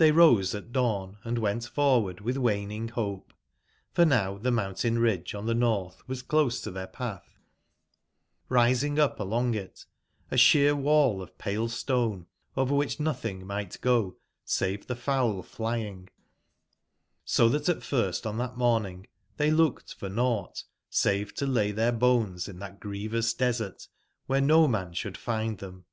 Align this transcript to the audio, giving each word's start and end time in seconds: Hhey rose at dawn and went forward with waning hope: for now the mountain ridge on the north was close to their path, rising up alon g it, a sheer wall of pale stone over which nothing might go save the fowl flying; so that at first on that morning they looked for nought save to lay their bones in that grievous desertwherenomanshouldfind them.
Hhey 0.00 0.10
rose 0.12 0.52
at 0.56 0.72
dawn 0.72 1.18
and 1.22 1.38
went 1.38 1.64
forward 1.66 2.20
with 2.20 2.36
waning 2.36 2.88
hope: 2.88 3.32
for 3.92 4.04
now 4.04 4.36
the 4.36 4.50
mountain 4.50 4.98
ridge 4.98 5.32
on 5.32 5.46
the 5.46 5.54
north 5.54 6.02
was 6.08 6.22
close 6.22 6.60
to 6.62 6.72
their 6.72 6.88
path, 6.88 7.38
rising 8.48 8.98
up 8.98 9.20
alon 9.20 9.52
g 9.52 9.60
it, 9.60 9.86
a 10.32 10.36
sheer 10.36 10.74
wall 10.74 11.22
of 11.22 11.38
pale 11.38 11.68
stone 11.68 12.26
over 12.56 12.74
which 12.74 12.98
nothing 12.98 13.46
might 13.46 13.80
go 13.80 14.16
save 14.44 14.88
the 14.88 14.96
fowl 14.96 15.40
flying; 15.40 16.08
so 17.24 17.48
that 17.48 17.68
at 17.68 17.84
first 17.84 18.26
on 18.26 18.38
that 18.38 18.56
morning 18.56 19.06
they 19.36 19.52
looked 19.52 19.94
for 19.94 20.08
nought 20.08 20.64
save 20.90 21.32
to 21.34 21.46
lay 21.46 21.70
their 21.70 21.92
bones 21.92 22.48
in 22.48 22.58
that 22.58 22.80
grievous 22.80 23.32
desertwherenomanshouldfind 23.32 25.58
them. 25.58 25.84